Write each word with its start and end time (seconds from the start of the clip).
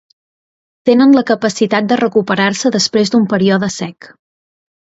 Tenen 0.89 1.13
la 1.17 1.23
capacitat 1.31 1.91
de 1.93 1.99
recuperar-se 2.01 2.73
després 2.79 3.15
d'un 3.15 3.31
període 3.37 3.73
sec. 3.79 4.13